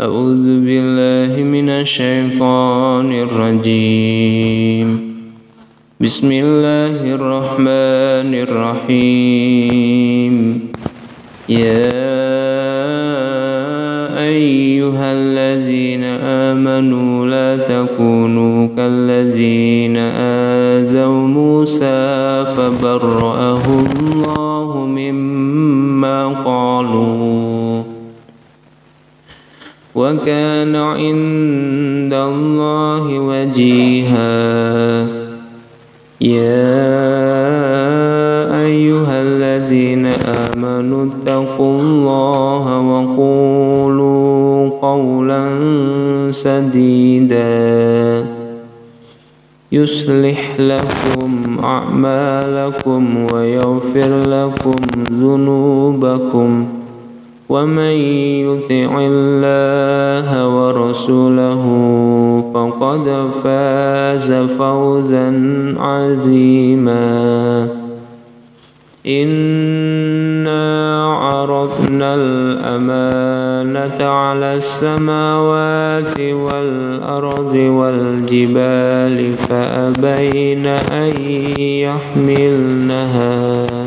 [0.00, 4.88] أعوذ بالله من الشيطان الرجيم.
[6.00, 10.34] بسم الله الرحمن الرحيم.
[11.48, 11.92] يا
[14.16, 19.96] أيها الذين آمنوا لا تكونوا كالذين
[20.76, 22.00] آذوا موسى
[22.56, 25.69] فبرأه الله مما
[29.94, 35.06] وكان عند الله وجيها.
[36.20, 37.00] يا
[38.64, 45.42] أيها الذين آمنوا اتقوا الله وقولوا قولا
[46.30, 47.60] سديدا.
[49.72, 54.76] يصلح لكم أعمالكم ويغفر لكم
[55.12, 56.79] ذنوبكم.
[57.50, 57.96] ومن
[58.46, 61.64] يطع الله ورسوله
[62.54, 63.06] فقد
[63.44, 65.26] فاز فوزا
[65.78, 67.68] عظيما.
[69.06, 70.70] إنا
[71.14, 81.12] عرضنا الأمانة على السماوات والأرض والجبال فأبين أن
[82.18, 83.79] يحملنها.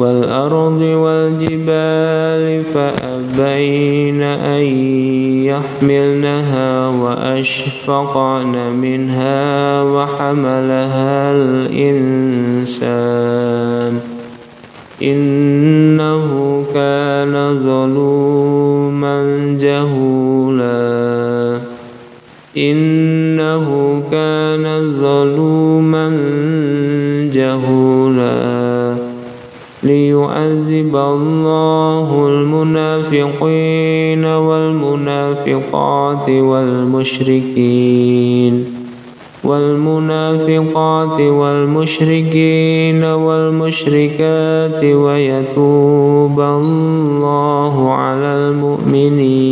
[0.00, 4.62] والأرض والجبال فأبين أن
[5.44, 13.00] يحملنها وأشفقن منها وحملها الإنسان
[15.02, 19.16] إنه كان ظلوما
[19.60, 21.60] جهولا
[22.56, 26.09] إنه كان ظلوما
[29.82, 38.64] ليعذب الله المنافقين والمنافقات والمشركين
[39.44, 49.49] والمنافقات والمشركين والمشركات ويتوب الله على المؤمنين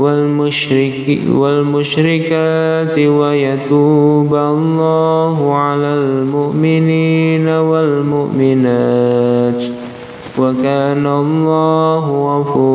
[0.00, 8.70] والمشرك والمشركات ويتوب الله على المؤمنين والمؤمنات.
[10.38, 12.69] وكان الله غفورا